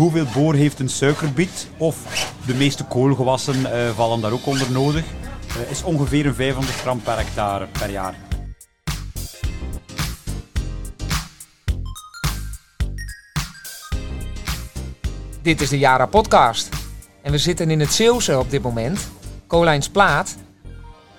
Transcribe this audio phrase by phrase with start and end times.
[0.00, 1.68] hoeveel boor heeft een suikerbiet?
[1.76, 1.96] Of
[2.46, 5.04] de meeste koolgewassen eh, vallen daar ook onder nodig.
[5.48, 8.14] Eh, is ongeveer een 500 gram per hectare per jaar.
[15.42, 16.68] Dit is de Jara podcast.
[17.22, 19.08] En we zitten in het Zeeuwse op dit moment.
[19.46, 20.36] Colijns Plaat.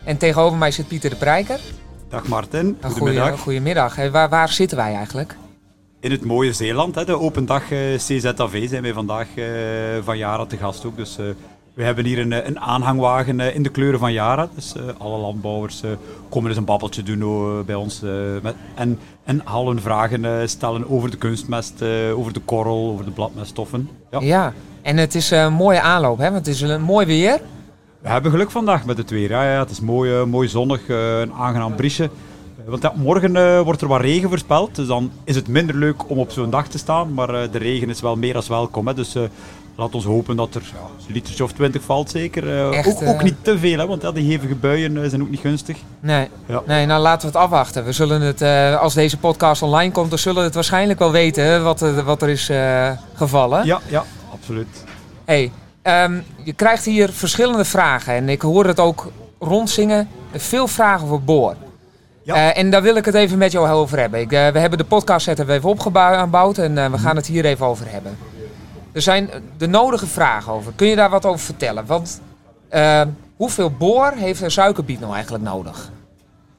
[0.04, 1.60] En tegenover mij zit Pieter de Prijker.
[2.10, 3.40] Dag Martin, goedemiddag.
[3.40, 3.96] Goedemiddag.
[3.96, 5.36] Hey, waar, waar zitten wij eigenlijk?
[6.02, 9.46] In het mooie Zeeland, hè, de open dag eh, CZAV, zijn wij vandaag eh,
[10.04, 10.98] van Jara te gast ook.
[10.98, 11.26] Dus eh,
[11.74, 14.50] we hebben hier een, een aanhangwagen in de kleuren van Jara.
[14.56, 15.84] Dus alle landbouwers
[16.30, 18.02] komen eens een babbeltje doen oh, bij ons.
[18.42, 21.84] met, en, en al hun vragen stellen over de kunstmest,
[22.16, 23.90] over de korrel, over de bladmeststoffen.
[24.12, 24.20] Ja.
[24.22, 24.54] Ja.
[24.82, 26.32] En het is een mooie aanloop, hè?
[26.32, 27.42] Want het is een mooi weer.
[28.02, 29.30] We hebben geluk vandaag met het weer.
[29.30, 32.10] Ja, ja, het is mooi, mooi zonnig, een aangenaam briesje.
[32.66, 35.76] Eh, Want ja, morgen eh, wordt er wat regen voorspeld, dus dan is het minder
[35.76, 37.14] leuk om op zo'n dag te staan.
[37.14, 38.88] Maar eh, de regen is wel meer als welkom.
[38.88, 38.94] Hè.
[38.94, 39.22] Dus eh,
[39.76, 42.50] laat ons hopen dat er ja, een litertje of twintig valt zeker.
[42.50, 45.30] Eh, Echt, ook, ook niet te veel, hè, want ja, die hevige buien zijn ook
[45.30, 45.78] niet gunstig.
[46.00, 46.28] Nee.
[46.46, 46.62] Ja.
[46.66, 47.86] nee, nou laten we het afwachten.
[47.86, 51.12] We zullen het, eh, als deze podcast online komt, dan zullen we het waarschijnlijk wel
[51.12, 53.66] weten hè, wat, er- wat er is eh, gevallen.
[53.66, 54.84] Ja, ja, absoluut.
[55.26, 60.08] Hey, ehm, je krijgt hier verschillende vragen en ik hoor het ook rondzingen.
[60.36, 61.56] Veel vragen over boor.
[62.24, 62.36] Ja.
[62.36, 64.20] Eh, en daar wil ik het even met jou over hebben.
[64.20, 67.46] Ik, eh, we hebben de podcast set even opgebouwd en eh, we gaan het hier
[67.46, 68.18] even over hebben.
[68.92, 70.74] Er zijn de nodige vragen over.
[70.76, 71.86] Kun je daar wat over vertellen?
[71.86, 72.22] Want
[73.36, 75.92] hoeveel boor heeft een suikerbiet nou eigenlijk nodig?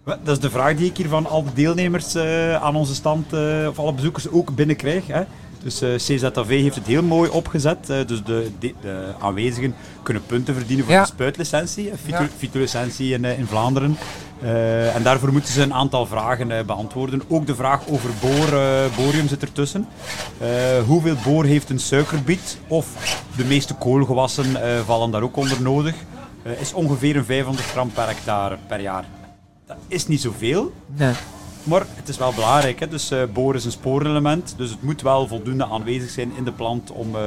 [0.05, 2.17] Dat is de vraag die ik hier van al de deelnemers
[2.61, 3.33] aan onze stand,
[3.69, 5.07] of alle bezoekers ook binnenkrijg.
[5.07, 5.23] Hè.
[5.63, 7.91] Dus eh, CZAV heeft het heel mooi opgezet.
[7.91, 11.01] eh, dus de, de, de aanwezigen kunnen punten verdienen voor Ja.
[11.01, 11.97] de spuitlicentie, eh,
[12.39, 12.85] fyto, Ja.
[13.15, 13.97] in, in Vlaanderen.
[14.95, 17.23] En daarvoor moeten ze een aantal vragen beantwoorden.
[17.29, 18.49] Ook de vraag over boor,
[18.97, 19.87] borium zit ertussen.
[20.87, 22.59] Hoeveel boor heeft een suikerbiet?
[22.69, 22.87] Of
[23.37, 24.47] de meeste koolgewassen
[24.85, 25.95] vallen daar ook onder nodig.
[26.61, 29.05] Is ongeveer een 500 gram per hectare per jaar.
[29.67, 31.13] Dat is niet zoveel, Nee.
[31.63, 32.81] Maar het is wel belangrijk.
[32.81, 32.89] Hè?
[32.89, 36.53] Dus eh boor is een spoorelement, dus het moet wel voldoende aanwezig zijn in de
[36.53, 37.23] plant om, eh,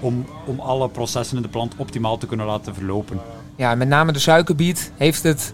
[0.00, 3.20] om, om alle processen in de plant optimaal te kunnen laten verlopen.
[3.56, 5.52] Ja, met name de suikerbiet heeft het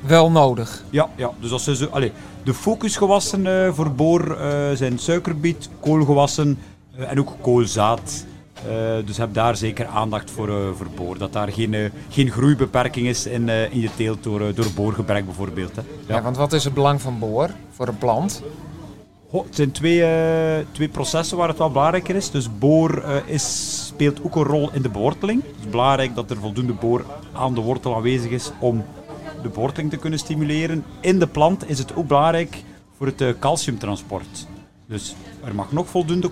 [0.00, 0.84] wel nodig.
[0.90, 2.12] Ja, ja dus als ze zo, allee,
[2.44, 4.38] de focusgewassen eh, voor boor
[4.74, 6.58] zijn suikerbiet, koolgewassen
[6.96, 8.24] en ook koolzaad.
[8.64, 11.18] Eh, dus heb daar zeker aandacht voor, eh, voor boor.
[11.18, 15.76] Dat daar geen, eh, geen groeibeperking is in, in je teelt door, door boorgebrek bijvoorbeeld.
[15.76, 15.82] Hè.
[16.06, 16.22] Ja.
[16.22, 18.42] want wat is het belang van boor voor een plant?
[19.30, 20.04] Goh, het zijn twee,
[20.72, 22.30] twee processen waar het wel belangrijker is.
[22.30, 25.42] Dus boor is, speelt ook een rol in de beworteling.
[25.42, 28.84] Het is belangrijk dat er voldoende boor aan de wortel aanwezig is om
[29.42, 30.84] de beworteling te kunnen stimuleren.
[31.00, 32.62] In de plant is het ook belangrijk
[32.96, 34.46] voor het calciumtransport.
[34.86, 36.30] Dus er mag nog voldoende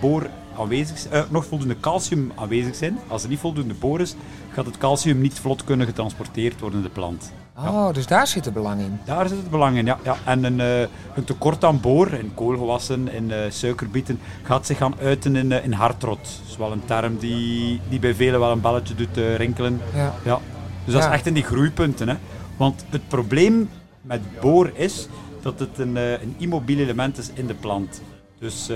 [0.00, 2.98] boor aanwezig eh, nog voldoende calcium aanwezig zijn.
[3.08, 4.14] Als er niet voldoende boor is,
[4.52, 7.32] gaat het calcium niet vlot kunnen getransporteerd worden in de plant.
[7.58, 8.98] Oh, dus daar zit het belang in.
[9.04, 9.98] Daar zit het belang in, ja.
[10.04, 10.16] ja.
[10.24, 10.80] En een, eh,
[11.14, 15.72] een tekort aan boor in koolgewassen, in eh, suikerbieten, gaat zich gaan uiten in, in
[15.72, 16.18] hartrot.
[16.24, 19.80] Dat is wel een term die, die bij velen wel een belletje doet rinkelen.
[19.94, 20.14] Ja.
[20.24, 20.38] Ja.
[20.84, 21.08] Dus dat Ja.
[21.08, 22.08] is echt in die groeipunten.
[22.08, 22.14] Hè.
[22.56, 23.68] Want het probleem
[24.02, 25.08] met boor is
[25.42, 28.02] dat het een, een immobiel element is in de plant.
[28.38, 28.70] Dus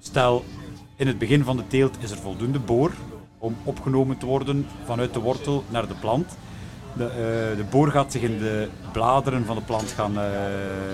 [0.00, 0.44] stel,
[1.02, 2.92] in het begin van de teelt is er voldoende boor
[3.38, 6.36] om opgenomen te worden vanuit de wortel naar de plant.
[6.96, 10.24] De, eh, de boor gaat zich in de bladeren van de plant gaan eh,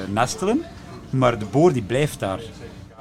[0.07, 0.63] nestelen,
[1.11, 2.41] maar de boor die blijft daar.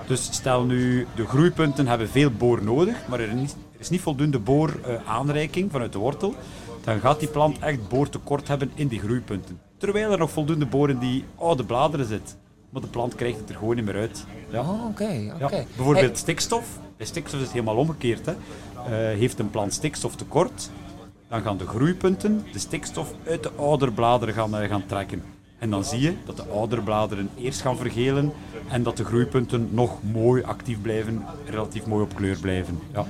[0.07, 3.89] Dus stel nu, de groeipunten hebben veel boor nodig, maar er is niet, er is
[3.89, 6.35] niet voldoende booraanreiking vanuit de wortel,
[6.83, 9.59] dan gaat die plant echt boortekort hebben in die groeipunten.
[9.77, 12.37] Terwijl er nog voldoende boor in die oude bladeren zit.
[12.69, 14.25] Maar de plant krijgt het er gewoon niet meer uit.
[14.49, 14.61] Ja.
[14.61, 15.09] Oh, oké.
[15.39, 16.85] Ja, bijvoorbeeld stikstof.
[16.97, 18.25] Bij stikstof is het helemaal omgekeerd.
[18.25, 18.31] Hè.
[18.31, 20.69] Eh, heeft een plant stikstoftekort,
[21.29, 25.23] dan gaan de groeipunten de stikstof uit de ouderbladeren gaan, eh, gaan trekken.
[25.59, 28.33] En dan zie je dat de ouderbladeren eerst gaan vergelen
[28.69, 32.79] en dat de groeipunten nog mooi actief blijven, relatief mooi op kleur blijven.
[32.93, 33.05] Ja.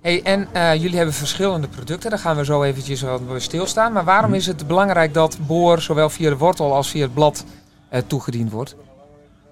[0.00, 3.04] Hey, en eh, jullie hebben verschillende producten, daar gaan we zo eventjes
[3.36, 3.92] stilstaan.
[3.92, 7.44] Maar waarom is het belangrijk dat boor zowel via de wortel als via het blad
[8.06, 8.76] toegediend wordt?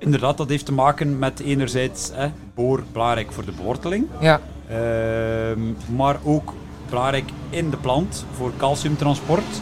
[0.04, 5.60] Inderdaad, dat heeft te maken met enerzijds hè, boor belangrijk voor de beworteling, Ja, Ehm,
[5.96, 6.52] maar ook
[6.88, 9.60] belangrijk in de plant voor calciumtransport.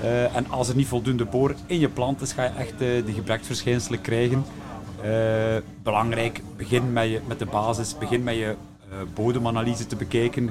[0.00, 3.04] Eh, en als er niet voldoende boor in je plant is, ga je echt eh,
[3.04, 4.44] die gebreksverschijnselen krijgen.
[5.02, 5.10] Eh,
[5.82, 8.54] belangrijk, begin met, je, met de basis, begin met je
[9.14, 10.50] bodemanalyse te bekijken.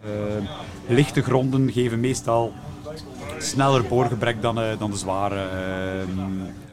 [0.00, 0.44] Eh,
[0.88, 2.52] lichte gronden geven meestal
[3.42, 6.20] sneller boorgebrek dan, eh, dan de zware ehm,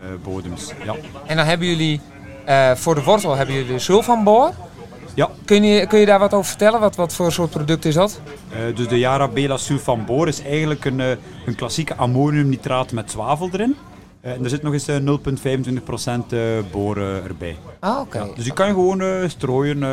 [0.01, 0.71] eh, bodems.
[0.85, 0.95] Ja.
[1.25, 2.01] en dan hebben jullie
[2.45, 4.51] eh, voor de wortel hebben jullie sulfanboor.
[5.13, 5.29] Ja.
[5.45, 6.79] Kun je, kun je daar wat over vertellen?
[6.79, 8.21] Wat, wat voor soort product is dat?
[8.75, 10.99] Dus de Yara Bela Sulfan Boor is eigenlijk een,
[11.45, 13.75] een klassieke ammoniumnitraat met zwavel erin.
[14.21, 15.03] En er zit nog eens eh, 0,25%
[16.29, 16.39] eh,
[16.71, 17.57] boor eh, erbij.
[17.79, 18.27] Ah, oké.
[18.35, 19.83] Dus je kan gewoon strooien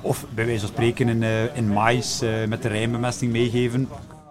[0.00, 1.22] of bij wijze van spreken in,
[1.54, 3.88] in mais met de rijmbemesting meegeven.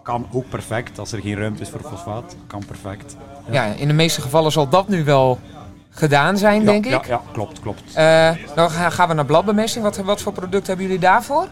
[0.08, 2.36] Kan ook perfect als er geen ruimte is voor fosfaat.
[2.48, 3.16] Kan perfect.
[3.52, 5.40] Ja, in de meeste gevallen zal dat nu wel
[5.90, 7.06] gedaan zijn, Ja, denk ja, ik.
[7.08, 7.82] ja, klopt, klopt.
[7.94, 9.84] Eh, dan ga- gaan we naar bladbemesting.
[9.84, 11.48] Wat, wat voor product hebben jullie daarvoor?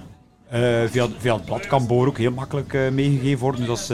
[0.49, 0.59] Eh,
[0.89, 3.65] via, via het blad kan boor ook heel makkelijk eh, meegegeven worden.
[3.65, 3.87] Dus,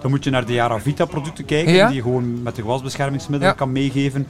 [0.00, 1.86] dan moet je naar de Yara Vita producten kijken, Ja.
[1.86, 3.58] die je gewoon met de gewasbeschermingsmiddelen Ja.
[3.58, 4.26] kan meegeven.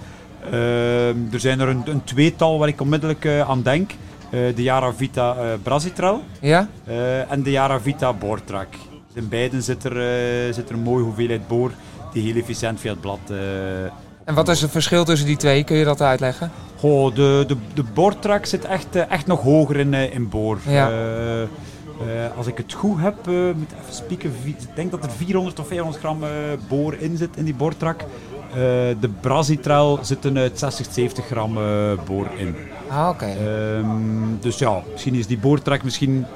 [1.32, 3.90] Er zijn er een, een tweetal waar ik onmiddellijk aan denk.
[4.30, 6.68] De Yara Vita eh Brasitrel Ja?
[7.28, 8.68] en de Yara Vita Boortrak.
[9.14, 11.70] In beiden zit er, eh, zit er een mooie hoeveelheid boor
[12.12, 13.18] die heel efficiënt via het blad...
[13.30, 13.36] eh,
[14.24, 15.64] En wat is het verschil tussen die twee?
[15.64, 16.50] Kun je dat uitleggen?
[16.76, 20.58] Goh, de, de, de boortrak zit echt, eh, echt nog hoger in, in boor.
[20.66, 20.90] Ja.
[22.36, 25.66] Als ik het goed heb, eh, moet even spieken, ik denk dat er 400 of
[25.66, 26.18] 500 gram
[26.68, 28.04] boor in zit in die boortrak.
[29.00, 31.54] De Brasitrel zit een eh, 60, 70 gram
[32.06, 32.56] boor in.
[32.88, 33.24] Ah, oké.
[33.26, 33.86] Ehm,
[34.40, 36.26] dus ja, misschien is die boortrak misschien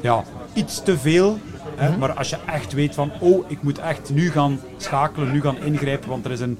[0.00, 1.38] ja, iets te veel.
[1.78, 1.90] Hè?
[1.90, 1.98] Mhm.
[1.98, 5.58] Maar als je echt weet van, oh, ik moet echt nu gaan schakelen, nu gaan
[5.58, 6.58] ingrijpen, want er is een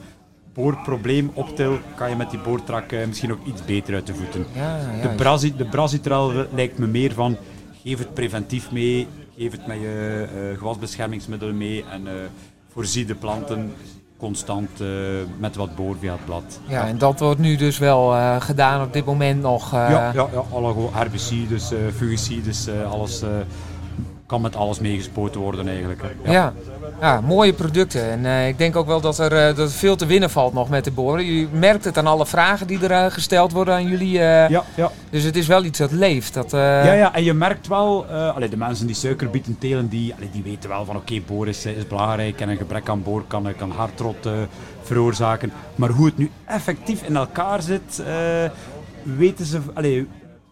[0.58, 4.14] boorprobleem op til, kan je met die boortrak eh, misschien ook iets beter uit de
[4.14, 4.46] voeten.
[4.52, 5.14] ja, De, ja.
[5.14, 7.36] Brasi, de Brasitrel lijkt me meer van,
[7.82, 9.06] geef het preventief mee,
[9.36, 12.12] geef het met je eh, gewasbeschermingsmiddelen mee en eh,
[12.72, 13.72] voorzie de planten
[14.16, 14.70] constant
[15.38, 16.60] met wat boor via het blad.
[16.68, 19.70] ja, en dat wordt nu dus wel gedaan op dit moment nog.
[19.70, 23.22] Ja, ja, ja alle herbicides, fungicides, alles
[24.28, 26.02] kan met alles meegespoten worden eigenlijk.
[26.02, 26.32] hè.
[26.32, 26.52] Ja.
[27.00, 28.10] Ja, mooie producten.
[28.10, 30.52] En eh, ik denk ook wel dat er, eh, dat er veel te winnen valt
[30.52, 31.25] nog met de boren.
[31.25, 34.10] Je merkt het aan alle vragen die er eh, gesteld worden aan jullie.
[34.10, 34.90] Ja, ja.
[35.10, 36.34] Dus het is wel iets dat leeft.
[36.34, 40.30] Dat, ja, ja, en je merkt wel, allee, de mensen die suikerbieten telen, die, allee,
[40.32, 43.54] die weten wel van oké, boor is, is belangrijk en een gebrek aan boor kan,
[43.56, 44.28] kan hartrot
[44.82, 45.52] veroorzaken.
[45.75, 48.02] Maar hoe het nu effectief in elkaar zit,
[49.02, 50.08] weten ze, allee,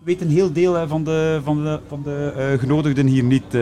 [0.07, 3.55] weet een heel deel van de, van de, van de eh, genodigden hier niet.
[3.55, 3.61] eh,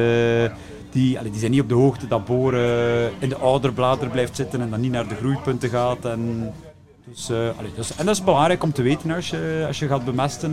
[0.90, 4.36] die, allee, die zijn niet op de hoogte dat boor eh, in de ouderbladeren blijft
[4.36, 6.04] zitten en dan niet naar de groeipunten gaat.
[6.04, 6.52] En,
[7.04, 9.86] dus, eh, allee, dus, en dat is belangrijk om te weten als je, als je
[9.86, 10.52] gaat bemesten.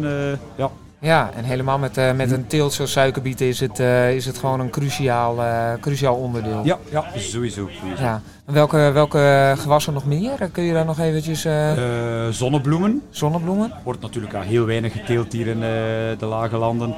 [0.56, 0.72] ja.
[1.02, 4.38] Ja, en helemaal met, eh, met een teelt zoals suikerbieten is het, eh, is het
[4.38, 6.62] gewoon een cruciaal, eh, cruciaal onderdeel.
[6.64, 7.70] Ja, ja, sowieso.
[7.80, 8.04] sowieso.
[8.04, 8.22] Ja.
[8.46, 10.50] En welke, welke gewassen nog meer?
[10.52, 11.46] Kun je daar nog eventjes...
[11.46, 13.72] eh, Eh, zonnebloemen zonnebloemen?
[13.84, 15.70] wordt natuurlijk ja, heel weinig geteeld hier in eh,
[16.20, 16.96] de lage landen.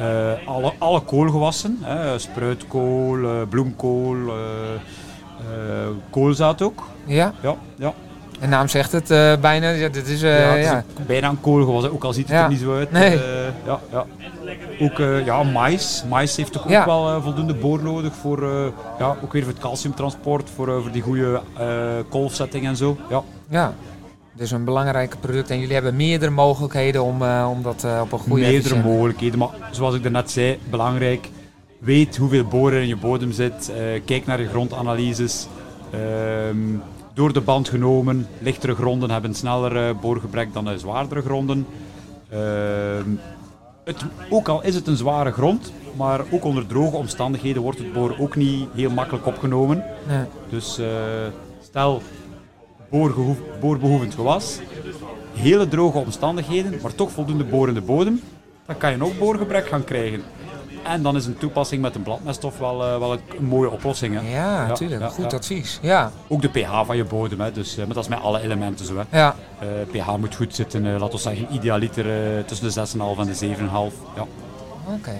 [0.00, 4.34] Eh, alle, alle koolgewassen, hè, spruitkool, eh, bloemkool, eh,
[4.74, 6.82] eh, koolzaad ook.
[7.04, 7.94] Ja, Ja, ja.
[8.40, 9.70] De naam zegt het eh, bijna.
[9.70, 10.84] Ja, dit is, eh, ja, het is ja.
[11.06, 12.42] bijna een koolgewas, hè, ook al ziet het Ja.
[12.42, 12.92] er niet zo uit.
[12.92, 13.14] Nee.
[13.14, 13.20] Eh,
[13.66, 14.06] ja, ja.
[14.80, 16.04] Ook ja, mais.
[16.08, 20.50] Mais heeft toch ook wel voldoende boor nodig voor, ja, ook weer voor het calciumtransport,
[20.54, 21.40] voor, voor die goede
[22.08, 22.96] kolfzetting en zo.
[23.10, 23.22] Ja.
[23.48, 23.74] ja.
[24.32, 25.50] Dus een belangrijk product.
[25.50, 29.38] En jullie hebben meerdere mogelijkheden om, om dat op een goede meerdere mogelijkheden.
[29.38, 31.30] Maar zoals ik daarnet zei, belangrijk.
[31.78, 33.72] Weet hoeveel boor er in je bodem zit.
[34.04, 35.46] kijk naar je grondanalyses.
[35.90, 36.58] Ehm,
[37.16, 41.66] door de band genomen, lichtere gronden hebben sneller eh, boorgebrek dan eh, zwaardere gronden.
[42.28, 43.10] Ehm,
[43.84, 47.92] het, ook al is het een zware grond, maar ook onder droge omstandigheden wordt het
[47.92, 49.84] boor ook niet heel makkelijk opgenomen.
[50.06, 50.24] Nee.
[50.48, 50.86] Dus eh,
[51.62, 52.02] stel
[53.60, 54.60] boorbehoevend gewas,
[55.34, 58.20] hele droge omstandigheden, maar toch voldoende boor in de bodem,
[58.66, 60.22] dan kan je ook boorgebrek gaan krijgen.
[60.86, 64.20] En dan is een toepassing met een bladmeststof wel, eh, wel een, mooie oplossing.
[64.20, 64.36] Hè.
[64.36, 65.00] Ja, natuurlijk.
[65.00, 65.36] ja, Goed ja.
[65.36, 65.78] advies.
[65.82, 67.52] Ja, Ook de pH van je bodem, hè.
[67.52, 68.96] Dus, eh, maar dat is met alle elementen zo.
[68.96, 69.18] Hè.
[69.18, 69.34] ja.
[69.58, 72.04] Eh, pH moet goed zitten, laten we zeggen idealiter
[72.44, 73.94] tussen de 6,5 en de 7,5.
[74.16, 74.26] Ja.
[74.86, 74.94] Oké.
[74.94, 75.16] oké.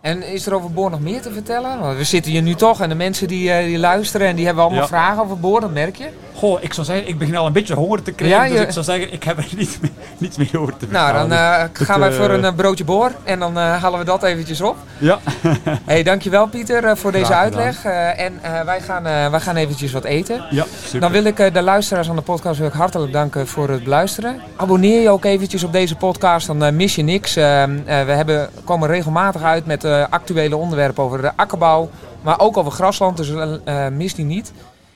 [0.00, 1.80] En is er over boor nog meer te vertellen?
[1.80, 4.44] Want we zitten hier nu toch en de mensen die, eh, die luisteren en die
[4.44, 4.88] hebben allemaal Ja.
[4.88, 6.08] vragen over boor, dat merk je.
[6.34, 8.70] Goh, ik zou zeggen, ik begin al een beetje honger te krijgen, Ja, dus ik
[8.72, 11.28] zou zeggen, ik heb er niets meer, niets meer over te Nou, vertellen.
[11.28, 14.60] dan eh, gaan wij voor een eh, broodje boor en dan halen we dat eventjes
[14.60, 14.76] op.
[14.98, 15.18] Ja.
[15.84, 17.84] hey, dankjewel Pieter voor deze uitleg.
[17.84, 20.44] En wij, gaan, wij gaan eventjes wat eten.
[20.50, 21.00] ja, super.
[21.00, 24.40] Dan wil ik de luisteraars aan de podcast wil ik hartelijk danken voor het beluisteren.
[24.56, 27.36] Abonneer je ook eventjes op deze podcast, dan mis je niks.
[27.36, 31.90] Eh, eh, we hebben, komen regelmatig uit met eh, actuele onderwerpen over de akkerbouw,
[32.22, 34.52] maar ook over grasland, dus eh, eh, mis die niet.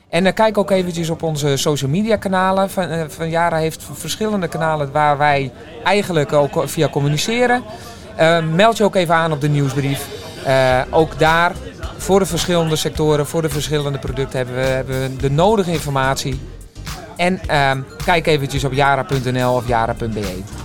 [0.08, 2.70] En kijk ook eventjes op onze social media kanalen.
[3.08, 5.52] Van, Jara heeft verschillende kanalen waar wij
[5.84, 7.62] eigenlijk ook via communiceren.
[8.54, 10.08] Meld je ook even aan op de nieuwsbrief.
[10.90, 11.52] Ook daar,
[11.96, 16.40] voor de verschillende sectoren, voor de verschillende producten, hebben we, hebben de nodige informatie.
[17.16, 20.55] En ehm, kijk eventjes op jara.nl of jara.be.